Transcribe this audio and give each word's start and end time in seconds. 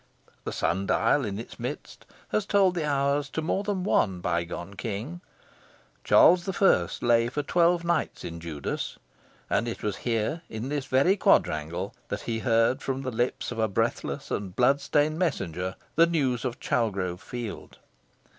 The 0.45 0.51
sun 0.51 0.87
dial 0.87 1.23
in 1.23 1.37
its 1.37 1.59
midst 1.59 2.07
has 2.29 2.47
told 2.47 2.73
the 2.73 2.85
hours 2.89 3.29
to 3.29 3.39
more 3.43 3.63
than 3.63 3.83
one 3.83 4.19
bygone 4.19 4.73
King. 4.73 5.21
Charles 6.03 6.49
I. 6.59 6.89
lay 7.01 7.27
for 7.29 7.43
twelve 7.43 7.83
nights 7.83 8.23
in 8.23 8.39
Judas; 8.39 8.97
and 9.47 9.67
it 9.67 9.83
was 9.83 9.97
here, 9.97 10.41
in 10.49 10.69
this 10.69 10.87
very 10.87 11.15
quadrangle, 11.17 11.93
that 12.07 12.21
he 12.21 12.39
heard 12.39 12.81
from 12.81 13.03
the 13.03 13.11
lips 13.11 13.51
of 13.51 13.59
a 13.59 13.67
breathless 13.67 14.31
and 14.31 14.55
blood 14.55 14.81
stained 14.81 15.19
messenger 15.19 15.75
the 15.95 16.07
news 16.07 16.45
of 16.45 16.59
Chalgrove 16.59 17.21
Field. 17.21 17.77